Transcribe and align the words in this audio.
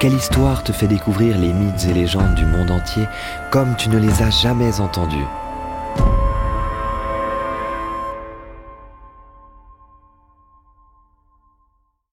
Quelle 0.00 0.14
histoire 0.14 0.62
te 0.62 0.70
fait 0.70 0.86
découvrir 0.86 1.36
les 1.36 1.52
mythes 1.52 1.86
et 1.90 1.92
légendes 1.92 2.36
du 2.36 2.46
monde 2.46 2.70
entier 2.70 3.06
comme 3.50 3.74
tu 3.76 3.88
ne 3.88 3.98
les 3.98 4.22
as 4.22 4.30
jamais 4.30 4.80
entendus 4.80 5.26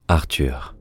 Arthur 0.08 0.74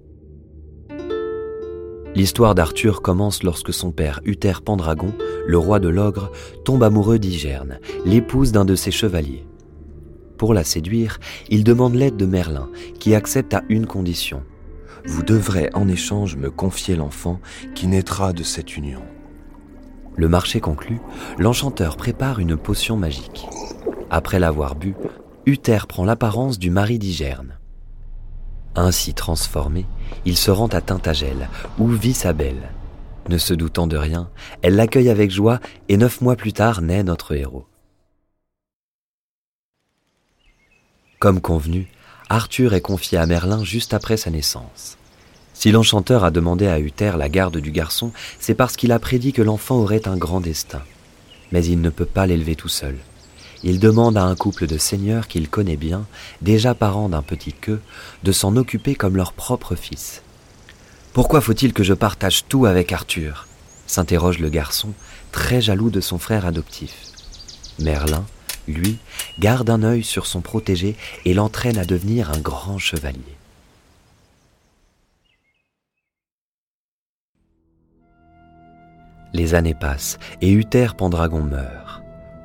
L'histoire 2.16 2.55
d'Arthur 2.55 3.04
commence 3.04 3.44
lorsque 3.44 3.72
son 3.72 3.92
père 3.92 4.20
Uther 4.26 4.64
Pendragon, 4.66 5.14
le 5.45 5.59
roi 5.59 5.80
de 5.80 5.90
l'ogre, 5.90 6.31
tombe 6.64 6.81
amoureux 6.81 7.20
d'Hygerne, 7.20 7.80
l'épouse 8.03 8.52
d'un 8.52 8.66
de 8.66 8.73
ses 8.73 8.90
chevaliers. 8.90 9.45
Pour 10.40 10.56
la 10.56 10.64
séduire, 10.64 11.20
il 11.50 11.64
demande 11.64 11.94
l'aide 11.94 12.17
de 12.17 12.26
Merlin, 12.26 12.72
qui 13.00 13.14
accepte 13.14 13.53
à 13.53 13.62
une 13.70 13.86
condition. 13.86 14.42
Vous 15.08 15.23
devrez 15.23 15.70
en 15.73 15.88
échange 15.88 16.36
me 16.36 16.50
confier 16.50 16.95
l'enfant 16.95 17.40
qui 17.76 17.88
naîtra 17.88 18.34
de 18.34 18.44
cette 18.44 18.76
union. 18.76 19.02
Le 20.16 20.28
marché 20.28 20.59
conclu, 20.59 21.00
l'enchanteur 21.38 21.98
prépare 21.98 22.39
une 22.39 22.58
potion 22.58 22.98
magique. 22.98 23.48
Après 24.09 24.39
l'avoir 24.39 24.76
bu, 24.76 24.95
Uther 25.45 25.88
prend 25.88 26.06
l'apparence 26.06 26.58
du 26.58 26.70
mari 26.70 26.98
d'Hygerne. 26.98 27.59
Ainsi 28.76 29.14
transformé, 29.14 29.86
il 30.26 30.38
se 30.38 30.52
rend 30.52 30.67
à 30.67 30.81
Tintagel, 30.81 31.50
où 31.78 31.88
vit 31.88 32.14
sa 32.14 32.33
belle. 32.33 32.72
Ne 33.30 33.38
se 33.38 33.53
doutant 33.53 33.88
de 33.88 33.98
rien, 33.98 34.30
elle 34.61 34.76
l'accueille 34.76 35.09
avec 35.09 35.31
joie 35.31 35.59
et 35.88 35.98
neuf 35.98 36.22
mois 36.22 36.36
plus 36.36 36.53
tard 36.53 36.81
naît 36.81 37.03
notre 37.03 37.36
héros. 37.36 37.67
Comme 41.20 41.42
convenu, 41.42 41.88
Arthur 42.30 42.73
est 42.73 42.81
confié 42.81 43.20
à 43.20 43.28
Merlin 43.28 43.64
juste 43.64 43.94
après 43.94 44.18
sa 44.18 44.31
naissance. 44.31 44.98
Si 45.54 45.72
l'enchanteur 45.72 46.23
a 46.23 46.32
demandé 46.32 46.66
à 46.66 46.80
Uther 46.80 47.14
la 47.17 47.30
garde 47.30 47.58
du 47.58 47.72
garçon, 47.72 48.12
c'est 48.40 48.56
parce 48.56 48.76
qu'il 48.76 48.92
a 48.92 49.00
prédit 49.00 49.32
que 49.32 49.44
l'enfant 49.44 49.76
aurait 49.76 50.08
un 50.08 50.17
grand 50.17 50.42
destin. 50.42 50.82
Mais 51.52 51.64
il 51.64 51.82
ne 51.82 51.90
peut 51.92 52.06
pas 52.06 52.26
l'élever 52.26 52.56
tout 52.56 52.67
seul. 52.67 52.98
Il 53.64 53.80
demande 53.80 54.17
à 54.17 54.23
un 54.23 54.36
couple 54.36 54.66
de 54.66 54.78
seigneurs 54.78 55.28
qu'il 55.28 55.50
connaît 55.50 55.78
bien, 55.78 56.08
déjà 56.42 56.73
parents 56.73 57.09
d'un 57.09 57.22
petit 57.22 57.54
queue, 57.54 57.82
de 58.23 58.32
s'en 58.32 58.58
occuper 58.58 58.95
comme 58.95 59.16
leur 59.16 59.34
propre 59.34 59.76
fils. 59.76 60.23
Pourquoi 61.14 61.42
faut-il 61.42 61.73
que 61.73 61.84
je 61.84 61.94
partage 61.94 62.45
tout 62.50 62.66
avec 62.66 62.92
Arthur? 62.92 63.48
s'interroge 63.88 64.39
le 64.39 64.50
garçon, 64.50 64.89
très 65.32 65.62
jaloux 65.62 65.92
de 65.92 66.02
son 66.02 66.17
frère 66.17 66.45
adoptif. 66.45 66.95
Merlin, 67.80 68.26
lui, 68.67 68.97
garde 69.39 69.69
un 69.69 69.83
œil 69.83 70.03
sur 70.03 70.25
son 70.25 70.41
protégé 70.41 70.95
et 71.25 71.33
l'entraîne 71.33 71.77
à 71.77 71.85
devenir 71.85 72.31
un 72.31 72.39
grand 72.39 72.77
chevalier. 72.77 73.38
Les 79.33 79.53
années 79.53 79.75
passent 79.75 80.17
et 80.41 80.52
Uther 80.52 80.95
Pendragon 80.97 81.41
meurt. 81.41 82.02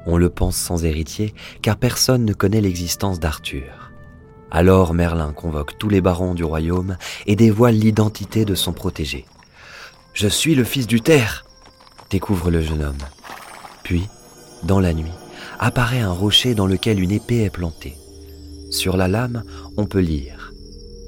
On 0.07 0.17
le 0.17 0.29
pense 0.29 0.57
sans 0.57 0.85
héritier 0.85 1.35
car 1.63 1.77
personne 1.77 2.25
ne 2.25 2.33
connaît 2.33 2.61
l'existence 2.61 3.21
d'Arthur. 3.21 3.93
Alors 4.51 4.93
Merlin 4.93 5.33
convoque 5.33 5.79
tous 5.79 5.89
les 5.89 6.01
barons 6.01 6.35
du 6.35 6.43
royaume 6.43 6.97
et 7.27 7.37
dévoile 7.37 7.77
l'identité 7.77 8.45
de 8.45 8.57
son 8.57 8.73
protégé. 8.73 9.25
Je 10.15 10.27
suis 10.27 10.57
le 10.57 10.65
fils 10.65 10.89
d'Uther, 10.89 11.45
découvre 12.11 12.51
le 12.51 12.61
jeune 12.61 12.83
homme. 12.83 12.99
Puis, 13.85 14.09
dans 14.65 14.81
la 14.81 14.93
nuit, 14.93 15.13
apparaît 15.61 16.01
un 16.01 16.11
rocher 16.11 16.55
dans 16.55 16.67
lequel 16.67 16.99
une 16.99 17.13
épée 17.13 17.45
est 17.45 17.51
plantée. 17.51 17.97
Sur 18.71 18.97
la 18.97 19.09
lame, 19.09 19.45
on 19.77 19.85
peut 19.85 20.01
lire 20.01 20.53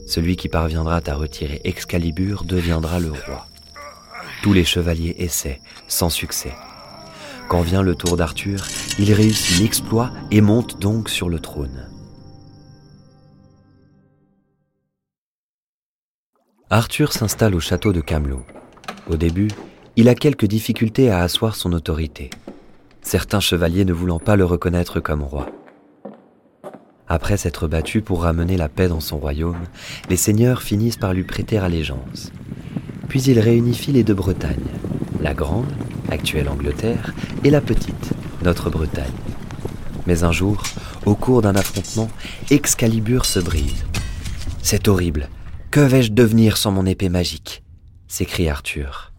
Celui 0.07 0.37
qui 0.37 0.49
parviendra 0.49 1.01
à 1.07 1.15
retirer 1.15 1.63
Excalibur 1.65 2.45
deviendra 2.45 3.01
le 3.01 3.11
roi. 3.11 3.47
Tous 4.43 4.53
les 4.53 4.65
chevaliers 4.65 5.17
essaient, 5.19 5.61
sans 5.89 6.11
succès. 6.11 6.53
Quand 7.49 7.63
vient 7.63 7.83
le 7.83 7.95
tour 7.95 8.17
d'Arthur, 8.17 8.67
il 8.99 9.13
réussit 9.15 9.59
l'exploit 9.59 10.11
et 10.31 10.43
monte 10.43 10.79
donc 10.81 11.09
sur 11.09 11.31
le 11.31 11.39
trône. 11.39 11.89
Arthur 16.69 17.13
s'installe 17.13 17.55
au 17.55 17.61
château 17.61 17.93
de 17.93 18.01
Camelot. 18.01 18.45
Au 19.09 19.17
début, 19.17 19.49
il 19.97 20.09
a 20.09 20.15
quelques 20.15 20.47
difficultés 20.47 21.11
à 21.11 21.21
asseoir 21.21 21.55
son 21.55 21.73
autorité, 21.73 22.31
certains 23.03 23.41
chevaliers 23.41 23.85
ne 23.85 23.93
voulant 23.93 24.19
pas 24.19 24.37
le 24.37 24.45
reconnaître 24.45 25.01
comme 25.01 25.23
roi. 25.23 25.47
Après 27.09 27.37
s'être 27.37 27.69
battu 27.69 28.01
pour 28.01 28.23
ramener 28.23 28.57
la 28.57 28.69
paix 28.69 28.89
dans 28.89 29.01
son 29.01 29.19
royaume, 29.19 29.65
les 30.09 30.17
seigneurs 30.17 30.63
finissent 30.63 30.97
par 30.97 31.13
lui 31.13 31.25
prêter 31.25 31.59
allégeance. 31.59 32.33
Puis 33.09 33.23
il 33.25 33.39
réunifie 33.39 33.93
les 33.93 34.05
deux 34.05 34.15
Bretagnes, 34.15 34.57
la 35.21 35.35
grande, 35.35 35.71
actuelle 36.11 36.49
Angleterre, 36.49 37.13
et 37.45 37.51
la 37.51 37.61
petite, 37.61 38.13
notre 38.43 38.71
Bretagne. 38.71 39.05
Mais 40.07 40.25
un 40.25 40.33
jour, 40.33 40.63
au 41.05 41.15
cours 41.15 41.43
d'un 41.43 41.55
affrontement, 41.55 42.09
Excalibur 42.51 43.25
se 43.25 43.41
brise. 43.41 43.85
C'est 44.63 44.89
horrible. 44.89 45.29
Que 45.71 45.81
vais-je 45.81 46.13
devenir 46.13 46.57
sans 46.57 46.73
mon 46.73 46.87
épée 46.87 47.09
magique? 47.09 47.63
s'écrie 48.09 48.49
Arthur. 48.49 49.12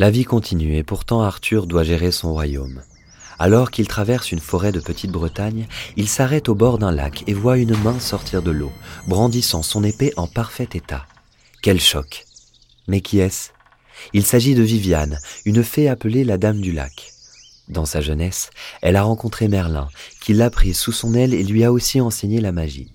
La 0.00 0.10
vie 0.10 0.24
continue 0.24 0.78
et 0.78 0.82
pourtant 0.82 1.20
Arthur 1.20 1.66
doit 1.66 1.84
gérer 1.84 2.10
son 2.10 2.32
royaume. 2.32 2.80
Alors 3.38 3.70
qu'il 3.70 3.86
traverse 3.86 4.32
une 4.32 4.40
forêt 4.40 4.72
de 4.72 4.80
Petite-Bretagne, 4.80 5.66
il 5.98 6.08
s'arrête 6.08 6.48
au 6.48 6.54
bord 6.54 6.78
d'un 6.78 6.90
lac 6.90 7.22
et 7.26 7.34
voit 7.34 7.58
une 7.58 7.76
main 7.82 8.00
sortir 8.00 8.40
de 8.40 8.50
l'eau, 8.50 8.72
brandissant 9.06 9.62
son 9.62 9.84
épée 9.84 10.14
en 10.16 10.26
parfait 10.26 10.70
état. 10.72 11.04
Quel 11.60 11.78
choc 11.78 12.24
Mais 12.88 13.02
qui 13.02 13.18
est-ce? 13.18 13.50
Il 14.14 14.24
s'agit 14.24 14.54
de 14.54 14.62
Viviane, 14.62 15.18
une 15.44 15.62
fée 15.62 15.86
appelée 15.86 16.24
la 16.24 16.38
Dame 16.38 16.62
du 16.62 16.72
Lac. 16.72 17.12
Dans 17.68 17.84
sa 17.84 18.00
jeunesse, 18.00 18.48
elle 18.80 18.96
a 18.96 19.02
rencontré 19.02 19.48
Merlin, 19.48 19.90
qui 20.22 20.32
l'a 20.32 20.48
prise 20.48 20.78
sous 20.78 20.92
son 20.92 21.12
aile 21.12 21.34
et 21.34 21.42
lui 21.42 21.62
a 21.62 21.72
aussi 21.72 22.00
enseigné 22.00 22.40
la 22.40 22.52
magie. 22.52 22.90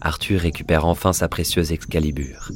Arthur 0.00 0.40
récupère 0.40 0.86
enfin 0.86 1.12
sa 1.12 1.28
précieuse 1.28 1.72
Excalibur. 1.72 2.50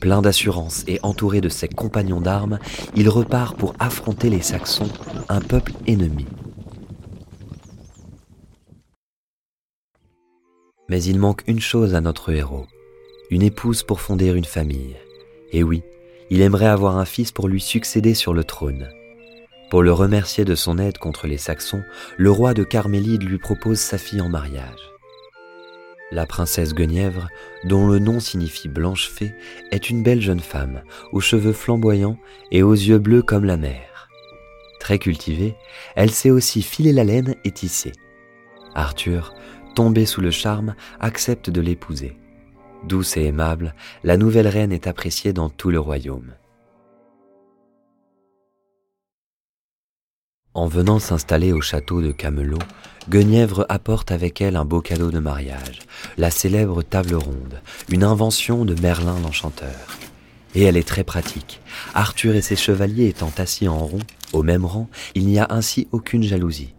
Plein 0.00 0.22
d'assurance 0.22 0.84
et 0.86 1.00
entouré 1.02 1.40
de 1.40 1.48
ses 1.48 1.68
compagnons 1.68 2.20
d'armes, 2.20 2.58
il 2.94 3.08
repart 3.08 3.56
pour 3.56 3.74
affronter 3.78 4.30
les 4.30 4.42
Saxons, 4.42 4.90
un 5.28 5.40
peuple 5.40 5.72
ennemi. 5.86 6.26
Mais 10.88 11.02
il 11.02 11.18
manque 11.18 11.42
une 11.46 11.60
chose 11.60 11.94
à 11.94 12.00
notre 12.00 12.30
héros, 12.30 12.66
une 13.30 13.42
épouse 13.42 13.82
pour 13.82 14.00
fonder 14.00 14.28
une 14.28 14.44
famille. 14.44 14.96
Et 15.52 15.62
oui, 15.62 15.82
il 16.30 16.42
aimerait 16.42 16.66
avoir 16.66 16.98
un 16.98 17.04
fils 17.06 17.32
pour 17.32 17.48
lui 17.48 17.60
succéder 17.60 18.14
sur 18.14 18.34
le 18.34 18.44
trône. 18.44 18.88
Pour 19.70 19.82
le 19.82 19.92
remercier 19.92 20.44
de 20.44 20.54
son 20.54 20.78
aide 20.78 20.98
contre 20.98 21.26
les 21.26 21.38
Saxons, 21.38 21.82
le 22.18 22.30
roi 22.30 22.52
de 22.52 22.62
Carmélide 22.62 23.22
lui 23.22 23.38
propose 23.38 23.78
sa 23.78 23.96
fille 23.96 24.20
en 24.20 24.28
mariage. 24.28 24.91
La 26.12 26.26
princesse 26.26 26.74
Guenièvre, 26.74 27.28
dont 27.64 27.88
le 27.88 27.98
nom 27.98 28.20
signifie 28.20 28.68
blanche 28.68 29.08
fée, 29.08 29.32
est 29.70 29.88
une 29.88 30.02
belle 30.02 30.20
jeune 30.20 30.40
femme, 30.40 30.82
aux 31.10 31.22
cheveux 31.22 31.54
flamboyants 31.54 32.18
et 32.50 32.62
aux 32.62 32.74
yeux 32.74 32.98
bleus 32.98 33.22
comme 33.22 33.46
la 33.46 33.56
mer. 33.56 34.10
Très 34.78 34.98
cultivée, 34.98 35.54
elle 35.96 36.10
sait 36.10 36.30
aussi 36.30 36.60
filer 36.60 36.92
la 36.92 37.04
laine 37.04 37.34
et 37.44 37.50
tisser. 37.50 37.92
Arthur, 38.74 39.34
tombé 39.74 40.04
sous 40.04 40.20
le 40.20 40.30
charme, 40.30 40.74
accepte 41.00 41.48
de 41.48 41.62
l'épouser. 41.62 42.18
Douce 42.86 43.16
et 43.16 43.24
aimable, 43.24 43.74
la 44.04 44.18
nouvelle 44.18 44.48
reine 44.48 44.72
est 44.72 44.86
appréciée 44.86 45.32
dans 45.32 45.48
tout 45.48 45.70
le 45.70 45.80
royaume. 45.80 46.34
En 50.54 50.66
venant 50.66 50.98
s'installer 50.98 51.54
au 51.54 51.62
château 51.62 52.02
de 52.02 52.12
Camelot, 52.12 52.58
Guenièvre 53.08 53.64
apporte 53.70 54.12
avec 54.12 54.42
elle 54.42 54.56
un 54.56 54.66
beau 54.66 54.82
cadeau 54.82 55.10
de 55.10 55.18
mariage, 55.18 55.78
la 56.18 56.30
célèbre 56.30 56.82
table 56.82 57.14
ronde, 57.14 57.62
une 57.88 58.04
invention 58.04 58.66
de 58.66 58.78
Merlin 58.78 59.18
l'Enchanteur. 59.22 59.98
Et 60.54 60.64
elle 60.64 60.76
est 60.76 60.86
très 60.86 61.04
pratique. 61.04 61.62
Arthur 61.94 62.34
et 62.34 62.42
ses 62.42 62.56
chevaliers 62.56 63.08
étant 63.08 63.32
assis 63.38 63.66
en 63.66 63.78
rond, 63.78 64.00
au 64.34 64.42
même 64.42 64.66
rang, 64.66 64.90
il 65.14 65.26
n'y 65.26 65.38
a 65.38 65.46
ainsi 65.48 65.88
aucune 65.90 66.22
jalousie. 66.22 66.74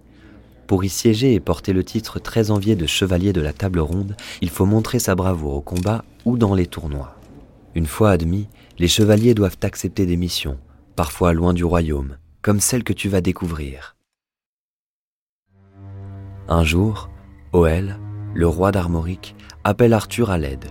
Pour 0.67 0.83
y 0.83 0.89
siéger 0.89 1.33
et 1.33 1.39
porter 1.39 1.73
le 1.73 1.83
titre 1.83 2.19
très 2.19 2.51
envié 2.51 2.75
de 2.75 2.85
chevalier 2.85 3.33
de 3.33 3.41
la 3.41 3.53
table 3.53 3.79
ronde, 3.79 4.15
il 4.41 4.51
faut 4.51 4.67
montrer 4.67 4.99
sa 4.99 5.15
bravoure 5.15 5.55
au 5.55 5.61
combat 5.61 6.05
ou 6.25 6.37
dans 6.37 6.53
les 6.53 6.67
tournois. 6.67 7.17
Une 7.73 7.87
fois 7.87 8.11
admis, 8.11 8.47
les 8.77 8.87
chevaliers 8.87 9.33
doivent 9.33 9.57
accepter 9.63 10.05
des 10.05 10.15
missions, 10.15 10.59
parfois 10.95 11.33
loin 11.33 11.55
du 11.55 11.63
royaume, 11.63 12.17
comme 12.43 12.59
celle 12.59 12.83
que 12.83 12.93
tu 12.93 13.09
vas 13.09 13.21
découvrir. 13.21 13.95
Un 16.49 16.63
jour, 16.63 17.09
Oel, 17.53 17.97
le 18.35 18.47
roi 18.47 18.71
d'Armorique, 18.71 19.35
appelle 19.63 19.93
Arthur 19.93 20.29
à 20.29 20.37
l'aide. 20.37 20.65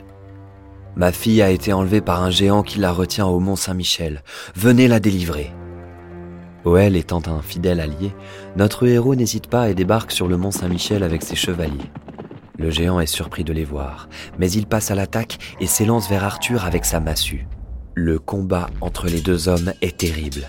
Ma 0.95 1.11
fille 1.11 1.41
a 1.41 1.51
été 1.51 1.73
enlevée 1.73 2.03
par 2.03 2.23
un 2.23 2.31
géant 2.31 2.63
qui 2.63 2.79
la 2.79 2.93
retient 2.93 3.27
au 3.27 3.41
mont 3.41 3.57
Saint-Michel. 3.57 4.23
Venez 4.55 4.87
la 4.87 5.01
délivrer. 5.01 5.51
Oel 6.67 6.95
étant 6.95 7.23
un 7.27 7.41
fidèle 7.41 7.81
allié, 7.81 8.15
notre 8.55 8.87
héros 8.87 9.15
n'hésite 9.15 9.47
pas 9.47 9.71
et 9.71 9.75
débarque 9.75 10.13
sur 10.13 10.29
le 10.29 10.37
mont 10.37 10.51
Saint-Michel 10.51 11.03
avec 11.03 11.23
ses 11.23 11.37
chevaliers. 11.37 11.91
Le 12.59 12.71
géant 12.71 13.01
est 13.01 13.07
surpris 13.07 13.45
de 13.45 13.55
les 13.55 13.65
voir, 13.65 14.11
mais 14.39 14.51
il 14.53 14.67
passe 14.67 14.91
à 14.91 14.95
l'attaque 14.95 15.39
et 15.59 15.67
s'élance 15.67 16.11
vers 16.11 16.23
Arthur 16.23 16.67
avec 16.67 16.85
sa 16.85 17.01
massue. 17.01 17.49
Le 17.95 18.19
combat 18.19 18.69
entre 18.83 19.07
les 19.07 19.23
deux 19.23 19.49
hommes 19.49 19.73
est 19.81 19.97
terrible. 19.97 20.49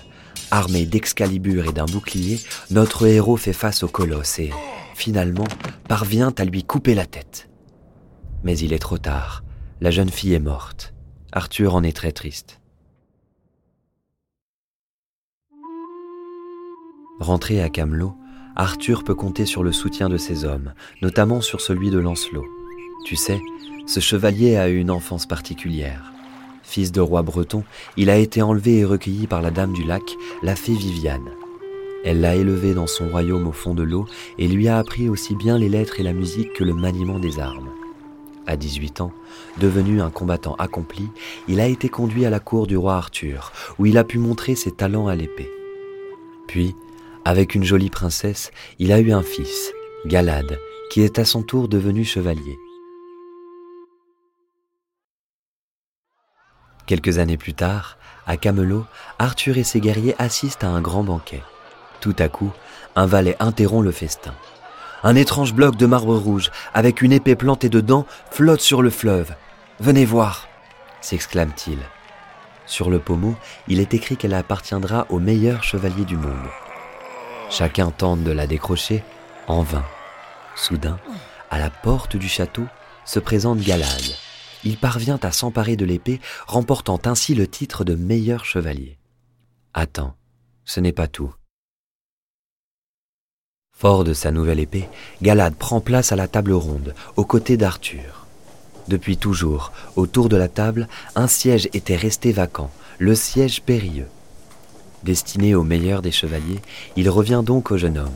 Armé 0.54 0.86
d'Excalibur 0.86 1.68
et 1.68 1.72
d'un 1.72 1.84
bouclier, 1.84 2.38
notre 2.70 3.08
héros 3.08 3.36
fait 3.36 3.52
face 3.52 3.82
au 3.82 3.88
colosse 3.88 4.38
et, 4.38 4.52
finalement, 4.94 5.48
parvient 5.88 6.32
à 6.38 6.44
lui 6.44 6.62
couper 6.62 6.94
la 6.94 7.06
tête. 7.06 7.48
Mais 8.44 8.56
il 8.58 8.72
est 8.72 8.78
trop 8.78 8.98
tard. 8.98 9.42
La 9.80 9.90
jeune 9.90 10.10
fille 10.10 10.32
est 10.32 10.38
morte. 10.38 10.94
Arthur 11.32 11.74
en 11.74 11.82
est 11.82 11.96
très 11.96 12.12
triste. 12.12 12.60
Rentré 17.18 17.60
à 17.60 17.68
Camelot, 17.68 18.14
Arthur 18.54 19.02
peut 19.02 19.16
compter 19.16 19.46
sur 19.46 19.64
le 19.64 19.72
soutien 19.72 20.08
de 20.08 20.18
ses 20.18 20.44
hommes, 20.44 20.72
notamment 21.02 21.40
sur 21.40 21.60
celui 21.60 21.90
de 21.90 21.98
Lancelot. 21.98 22.46
Tu 23.04 23.16
sais, 23.16 23.40
ce 23.88 23.98
chevalier 23.98 24.54
a 24.54 24.68
eu 24.68 24.76
une 24.76 24.92
enfance 24.92 25.26
particulière. 25.26 26.13
Fils 26.64 26.90
de 26.92 27.00
roi 27.00 27.22
breton, 27.22 27.62
il 27.96 28.10
a 28.10 28.16
été 28.16 28.42
enlevé 28.42 28.78
et 28.78 28.84
recueilli 28.84 29.26
par 29.26 29.42
la 29.42 29.50
dame 29.50 29.72
du 29.72 29.84
lac, 29.84 30.02
la 30.42 30.56
fée 30.56 30.74
Viviane. 30.74 31.30
Elle 32.04 32.20
l'a 32.20 32.36
élevé 32.36 32.74
dans 32.74 32.86
son 32.86 33.08
royaume 33.08 33.46
au 33.46 33.52
fond 33.52 33.74
de 33.74 33.82
l'eau 33.82 34.06
et 34.38 34.48
lui 34.48 34.68
a 34.68 34.78
appris 34.78 35.08
aussi 35.08 35.34
bien 35.34 35.56
les 35.56 35.68
lettres 35.68 36.00
et 36.00 36.02
la 36.02 36.12
musique 36.12 36.52
que 36.52 36.64
le 36.64 36.74
maniement 36.74 37.18
des 37.18 37.38
armes. 37.38 37.70
À 38.46 38.56
18 38.56 39.00
ans, 39.00 39.12
devenu 39.58 40.02
un 40.02 40.10
combattant 40.10 40.54
accompli, 40.56 41.08
il 41.48 41.60
a 41.60 41.66
été 41.66 41.88
conduit 41.88 42.26
à 42.26 42.30
la 42.30 42.40
cour 42.40 42.66
du 42.66 42.76
roi 42.76 42.96
Arthur, 42.96 43.52
où 43.78 43.86
il 43.86 43.96
a 43.96 44.04
pu 44.04 44.18
montrer 44.18 44.54
ses 44.54 44.70
talents 44.70 45.06
à 45.06 45.14
l'épée. 45.14 45.50
Puis, 46.46 46.74
avec 47.24 47.54
une 47.54 47.64
jolie 47.64 47.88
princesse, 47.88 48.50
il 48.78 48.92
a 48.92 49.00
eu 49.00 49.12
un 49.12 49.22
fils, 49.22 49.72
Galad, 50.04 50.58
qui 50.90 51.00
est 51.00 51.18
à 51.18 51.24
son 51.24 51.42
tour 51.42 51.68
devenu 51.68 52.04
chevalier. 52.04 52.58
Quelques 56.86 57.18
années 57.18 57.36
plus 57.36 57.54
tard, 57.54 57.96
à 58.26 58.36
Camelot, 58.36 58.86
Arthur 59.18 59.58
et 59.58 59.64
ses 59.64 59.80
guerriers 59.80 60.14
assistent 60.18 60.64
à 60.64 60.68
un 60.68 60.80
grand 60.80 61.04
banquet. 61.04 61.42
Tout 62.00 62.16
à 62.18 62.28
coup, 62.28 62.52
un 62.96 63.06
valet 63.06 63.36
interrompt 63.40 63.84
le 63.84 63.92
festin. 63.92 64.34
Un 65.02 65.16
étrange 65.16 65.54
bloc 65.54 65.76
de 65.76 65.86
marbre 65.86 66.16
rouge, 66.16 66.50
avec 66.72 67.02
une 67.02 67.12
épée 67.12 67.36
plantée 67.36 67.68
dedans, 67.68 68.06
flotte 68.30 68.60
sur 68.60 68.82
le 68.82 68.90
fleuve. 68.90 69.34
Venez 69.80 70.04
voir 70.04 70.48
s'exclame-t-il. 71.04 71.78
Sur 72.66 72.90
le 72.90 72.98
pommeau, 72.98 73.36
il 73.68 73.78
est 73.78 73.94
écrit 73.94 74.16
qu'elle 74.16 74.34
appartiendra 74.34 75.06
au 75.10 75.18
meilleur 75.18 75.62
chevalier 75.62 76.04
du 76.04 76.16
monde. 76.16 76.48
Chacun 77.50 77.90
tente 77.90 78.24
de 78.24 78.32
la 78.32 78.46
décrocher, 78.46 79.04
en 79.46 79.62
vain. 79.62 79.84
Soudain, 80.56 80.98
à 81.50 81.58
la 81.58 81.68
porte 81.68 82.16
du 82.16 82.28
château, 82.28 82.64
se 83.04 83.18
présente 83.18 83.60
Galad. 83.60 84.02
Il 84.64 84.78
parvient 84.78 85.18
à 85.22 85.30
s'emparer 85.30 85.76
de 85.76 85.84
l'épée, 85.84 86.20
remportant 86.46 87.00
ainsi 87.04 87.34
le 87.34 87.46
titre 87.46 87.84
de 87.84 87.94
meilleur 87.94 88.44
chevalier. 88.44 88.98
Attends, 89.74 90.14
ce 90.64 90.80
n'est 90.80 90.92
pas 90.92 91.08
tout. 91.08 91.34
Fort 93.72 94.04
de 94.04 94.14
sa 94.14 94.30
nouvelle 94.30 94.60
épée, 94.60 94.88
Galad 95.20 95.54
prend 95.54 95.80
place 95.80 96.12
à 96.12 96.16
la 96.16 96.28
table 96.28 96.52
ronde, 96.52 96.94
aux 97.16 97.24
côtés 97.24 97.56
d'Arthur. 97.56 98.26
Depuis 98.88 99.16
toujours, 99.16 99.72
autour 99.96 100.28
de 100.28 100.36
la 100.36 100.48
table, 100.48 100.88
un 101.16 101.26
siège 101.26 101.68
était 101.72 101.96
resté 101.96 102.32
vacant, 102.32 102.70
le 102.98 103.14
siège 103.14 103.62
périlleux. 103.62 104.08
Destiné 105.02 105.54
au 105.54 105.64
meilleur 105.64 106.02
des 106.02 106.12
chevaliers, 106.12 106.62
il 106.96 107.10
revient 107.10 107.42
donc 107.44 107.70
au 107.70 107.76
jeune 107.76 107.98
homme. 107.98 108.14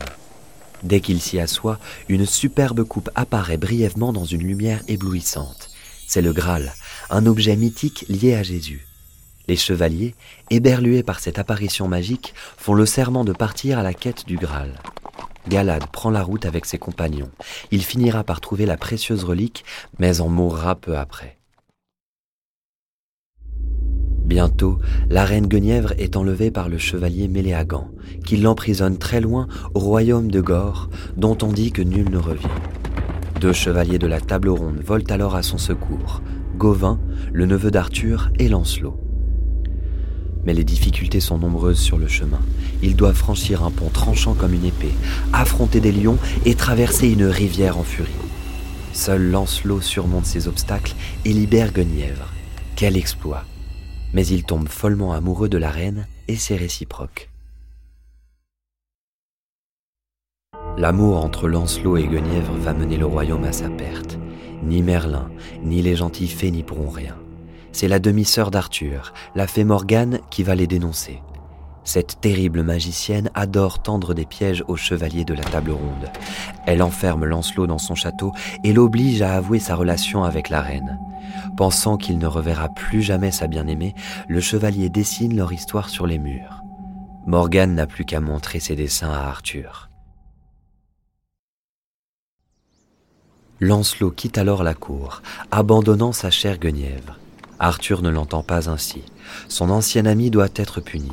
Dès 0.81 1.01
qu'il 1.01 1.21
s'y 1.21 1.39
assoit, 1.39 1.77
une 2.07 2.25
superbe 2.25 2.83
coupe 2.83 3.09
apparaît 3.13 3.57
brièvement 3.57 4.13
dans 4.13 4.25
une 4.25 4.43
lumière 4.43 4.81
éblouissante. 4.87 5.68
C'est 6.11 6.23
le 6.23 6.33
Graal, 6.33 6.73
un 7.11 7.27
objet 7.27 7.55
mythique 7.55 8.03
lié 8.09 8.33
à 8.33 8.41
Jésus. 8.41 8.87
Les 9.47 9.55
chevaliers, 9.55 10.15
éberlués 10.49 11.03
par 11.03 11.19
cette 11.19 11.37
apparition 11.37 11.87
magique, 11.87 12.33
font 12.57 12.73
le 12.73 12.87
serment 12.87 13.23
de 13.23 13.31
partir 13.31 13.77
à 13.77 13.83
la 13.83 13.93
quête 13.93 14.25
du 14.25 14.35
Graal. 14.35 14.71
Galad 15.47 15.85
prend 15.91 16.09
la 16.09 16.23
route 16.23 16.47
avec 16.47 16.65
ses 16.65 16.79
compagnons. 16.79 17.29
Il 17.69 17.83
finira 17.83 18.23
par 18.23 18.41
trouver 18.41 18.65
la 18.65 18.75
précieuse 18.75 19.23
relique, 19.23 19.63
mais 19.99 20.19
en 20.19 20.29
mourra 20.29 20.73
peu 20.73 20.97
après. 20.97 21.37
Bientôt, 24.25 24.79
la 25.09 25.25
reine 25.25 25.45
Guenièvre 25.45 25.93
est 25.99 26.17
enlevée 26.17 26.49
par 26.49 26.69
le 26.69 26.79
chevalier 26.79 27.27
Méléagan, 27.27 27.87
qui 28.25 28.37
l'emprisonne 28.37 28.97
très 28.97 29.21
loin 29.21 29.47
au 29.75 29.79
royaume 29.79 30.31
de 30.31 30.41
Gore, 30.41 30.89
dont 31.17 31.37
on 31.43 31.53
dit 31.53 31.71
que 31.71 31.83
nul 31.83 32.09
ne 32.09 32.17
revient. 32.17 32.47
Deux 33.39 33.53
chevaliers 33.53 33.99
de 33.99 34.07
la 34.07 34.19
table 34.19 34.49
ronde 34.49 34.81
volent 34.83 35.05
alors 35.09 35.35
à 35.35 35.43
son 35.43 35.57
secours, 35.57 36.21
Gauvin, 36.57 36.99
le 37.31 37.45
neveu 37.45 37.71
d'Arthur, 37.71 38.31
et 38.37 38.49
Lancelot. 38.49 38.99
Mais 40.45 40.53
les 40.53 40.63
difficultés 40.63 41.19
sont 41.19 41.37
nombreuses 41.37 41.79
sur 41.79 41.97
le 41.97 42.07
chemin. 42.07 42.39
Ils 42.81 42.95
doivent 42.95 43.15
franchir 43.15 43.63
un 43.63 43.71
pont 43.71 43.89
tranchant 43.89 44.33
comme 44.33 44.53
une 44.53 44.65
épée, 44.65 44.93
affronter 45.33 45.79
des 45.79 45.91
lions 45.91 46.17
et 46.45 46.55
traverser 46.55 47.09
une 47.09 47.25
rivière 47.25 47.77
en 47.77 47.83
furie. 47.83 48.09
Seul 48.93 49.29
Lancelot 49.31 49.81
surmonte 49.81 50.25
ces 50.25 50.47
obstacles 50.47 50.95
et 51.25 51.31
libère 51.31 51.71
Guenièvre. 51.71 52.33
Quel 52.75 52.97
exploit 52.97 53.45
mais 54.13 54.25
il 54.25 54.43
tombe 54.43 54.67
follement 54.67 55.13
amoureux 55.13 55.49
de 55.49 55.57
la 55.57 55.69
reine 55.69 56.07
et 56.27 56.35
c'est 56.35 56.55
réciproque. 56.55 57.28
L'amour 60.77 61.23
entre 61.23 61.47
Lancelot 61.47 61.97
et 61.97 62.07
Guenièvre 62.07 62.53
va 62.53 62.73
mener 62.73 62.97
le 62.97 63.05
royaume 63.05 63.43
à 63.43 63.51
sa 63.51 63.69
perte. 63.69 64.17
Ni 64.63 64.81
Merlin, 64.81 65.29
ni 65.63 65.81
les 65.81 65.95
gentils 65.95 66.27
fées 66.27 66.51
n'y 66.51 66.63
pourront 66.63 66.89
rien. 66.89 67.15
C'est 67.71 67.87
la 67.87 67.99
demi-sœur 67.99 68.51
d'Arthur, 68.51 69.13
la 69.35 69.47
fée 69.47 69.63
Morgane, 69.63 70.19
qui 70.29 70.43
va 70.43 70.55
les 70.55 70.67
dénoncer. 70.67 71.21
Cette 71.83 72.21
terrible 72.21 72.61
magicienne 72.61 73.31
adore 73.33 73.81
tendre 73.81 74.13
des 74.13 74.25
pièges 74.25 74.63
aux 74.67 74.75
chevaliers 74.75 75.25
de 75.25 75.33
la 75.33 75.43
table 75.43 75.71
ronde. 75.71 76.11
Elle 76.65 76.83
enferme 76.83 77.25
Lancelot 77.25 77.67
dans 77.67 77.77
son 77.77 77.95
château 77.95 78.31
et 78.63 78.73
l'oblige 78.73 79.21
à 79.21 79.33
avouer 79.33 79.59
sa 79.59 79.75
relation 79.75 80.23
avec 80.23 80.49
la 80.49 80.61
reine. 80.61 80.99
Pensant 81.57 81.97
qu'il 81.97 82.19
ne 82.19 82.27
reverra 82.27 82.69
plus 82.69 83.01
jamais 83.01 83.31
sa 83.31 83.47
bien-aimée, 83.47 83.95
le 84.27 84.39
chevalier 84.39 84.89
dessine 84.89 85.35
leur 85.35 85.51
histoire 85.51 85.89
sur 85.89 86.05
les 86.05 86.19
murs. 86.19 86.63
Morgane 87.25 87.75
n'a 87.75 87.87
plus 87.87 88.05
qu'à 88.05 88.21
montrer 88.21 88.59
ses 88.59 88.75
dessins 88.75 89.11
à 89.11 89.27
Arthur. 89.27 89.88
Lancelot 93.61 94.11
quitte 94.11 94.37
alors 94.37 94.63
la 94.63 94.73
cour, 94.73 95.21
abandonnant 95.51 96.13
sa 96.13 96.31
chère 96.31 96.59
Guenièvre. 96.59 97.17
Arthur 97.59 98.01
ne 98.01 98.09
l'entend 98.09 98.41
pas 98.41 98.69
ainsi. 98.69 99.03
Son 99.49 99.69
ancien 99.69 100.05
ami 100.05 100.31
doit 100.31 100.47
être 100.55 100.79
puni. 100.79 101.11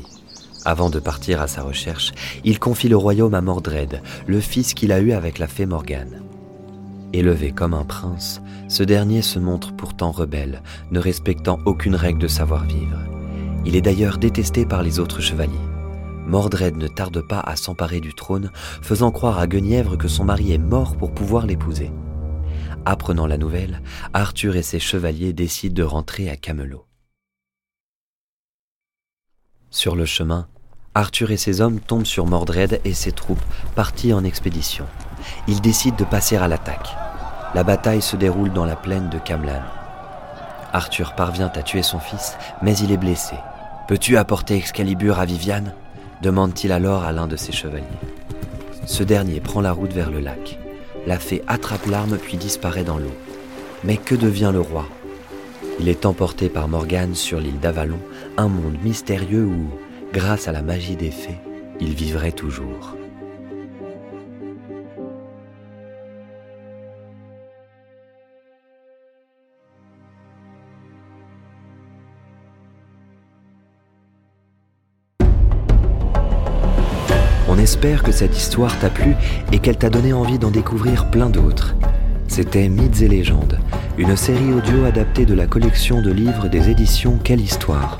Avant 0.63 0.89
de 0.89 0.99
partir 0.99 1.41
à 1.41 1.47
sa 1.47 1.61
recherche, 1.61 2.13
il 2.45 2.57
confie 2.57 2.87
le 2.87 2.95
royaume 2.95 3.33
à 3.33 3.41
Mordred, 3.41 4.01
le 4.27 4.39
fils 4.39 4.73
qu'il 4.73 4.93
a 4.93 5.01
eu 5.01 5.11
avec 5.11 5.39
la 5.39 5.47
fée 5.47 5.65
Morgane. 5.65 6.21
Élevé 7.11 7.51
comme 7.51 7.73
un 7.73 7.83
prince, 7.83 8.41
ce 8.69 8.83
dernier 8.83 9.21
se 9.21 9.39
montre 9.39 9.73
pourtant 9.73 10.11
rebelle, 10.11 10.61
ne 10.91 10.99
respectant 10.99 11.59
aucune 11.65 11.95
règle 11.95 12.19
de 12.19 12.27
savoir-vivre. 12.29 12.99
Il 13.65 13.75
est 13.75 13.81
d'ailleurs 13.81 14.19
détesté 14.19 14.65
par 14.65 14.83
les 14.83 14.99
autres 14.99 15.19
chevaliers. 15.19 15.51
Mordred 16.25 16.77
ne 16.77 16.87
tarde 16.87 17.21
pas 17.27 17.41
à 17.41 17.57
s'emparer 17.57 17.99
du 17.99 18.13
trône, 18.13 18.51
faisant 18.81 19.11
croire 19.11 19.37
à 19.37 19.47
Guenièvre 19.47 19.97
que 19.97 20.07
son 20.07 20.23
mari 20.23 20.53
est 20.53 20.57
mort 20.57 20.95
pour 20.95 21.11
pouvoir 21.11 21.45
l'épouser. 21.45 21.91
Apprenant 22.85 23.27
la 23.27 23.37
nouvelle, 23.37 23.81
Arthur 24.13 24.55
et 24.55 24.61
ses 24.61 24.79
chevaliers 24.79 25.33
décident 25.33 25.75
de 25.75 25.83
rentrer 25.83 26.29
à 26.29 26.37
Camelot. 26.37 26.85
Sur 29.69 29.95
le 29.95 30.05
chemin, 30.05 30.47
Arthur 30.95 31.31
et 31.31 31.37
ses 31.37 31.61
hommes 31.61 31.79
tombent 31.79 32.05
sur 32.05 32.25
Mordred 32.25 32.81
et 32.85 32.93
ses 32.93 33.11
troupes, 33.11 33.43
partis 33.75 34.13
en 34.13 34.23
expédition. 34.23 34.85
Ils 35.47 35.61
décident 35.61 35.97
de 35.97 36.05
passer 36.05 36.37
à 36.37 36.47
l'attaque. 36.47 36.87
La 37.53 37.63
bataille 37.63 38.01
se 38.01 38.15
déroule 38.15 38.51
dans 38.51 38.65
la 38.65 38.75
plaine 38.75 39.09
de 39.09 39.19
Camlan. 39.19 39.61
Arthur 40.73 41.13
parvient 41.15 41.51
à 41.53 41.63
tuer 41.63 41.83
son 41.83 41.99
fils, 41.99 42.37
mais 42.61 42.75
il 42.77 42.91
est 42.91 42.97
blessé. 42.97 43.35
Peux-tu 43.87 44.17
apporter 44.17 44.55
Excalibur 44.55 45.19
à 45.19 45.25
Viviane? 45.25 45.73
demande-t-il 46.21 46.71
alors 46.71 47.03
à 47.03 47.11
l'un 47.11 47.27
de 47.27 47.35
ses 47.35 47.51
chevaliers. 47.51 47.85
Ce 48.85 49.03
dernier 49.03 49.39
prend 49.39 49.61
la 49.61 49.71
route 49.71 49.93
vers 49.93 50.09
le 50.09 50.19
lac. 50.19 50.57
La 51.07 51.19
fée 51.19 51.41
attrape 51.47 51.85
l'arme 51.85 52.17
puis 52.17 52.35
disparaît 52.35 52.83
dans 52.83 52.97
l'eau. 52.97 53.15
Mais 53.85 53.95
que 53.95 54.13
devient 54.13 54.51
le 54.51 54.59
roi? 54.59 54.85
Il 55.79 55.87
est 55.87 56.05
emporté 56.05 56.49
par 56.49 56.67
Morgane 56.67 57.15
sur 57.15 57.39
l'île 57.39 57.61
d'Avalon, 57.61 57.99
un 58.35 58.49
monde 58.49 58.75
mystérieux 58.83 59.45
où, 59.45 59.69
grâce 60.11 60.49
à 60.49 60.51
la 60.51 60.61
magie 60.61 60.97
des 60.97 61.11
fées, 61.11 61.39
il 61.79 61.93
vivrait 61.93 62.33
toujours. 62.33 62.97
On 77.77 77.79
espère 77.79 78.01
que 78.01 78.11
cette 78.11 78.35
histoire 78.35 78.79
t'a 78.79 78.89
plu 78.89 79.15
et 79.51 79.59
qu'elle 79.59 79.77
t'a 79.77 79.91
donné 79.91 80.11
envie 80.11 80.39
d'en 80.39 80.49
découvrir 80.49 81.11
plein 81.11 81.29
d'autres. 81.29 81.75
C'était 82.27 82.69
Mythes 82.69 83.03
et 83.03 83.07
légendes, 83.07 83.59
une 83.99 84.15
série 84.15 84.51
audio 84.51 84.85
adaptée 84.85 85.27
de 85.27 85.35
la 85.35 85.45
collection 85.45 86.01
de 86.01 86.09
livres 86.09 86.47
des 86.47 86.71
éditions 86.71 87.19
Quelle 87.23 87.39
Histoire. 87.39 87.99